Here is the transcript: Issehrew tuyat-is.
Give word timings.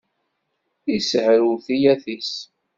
Issehrew 0.95 1.53
tuyat-is. 1.65 2.31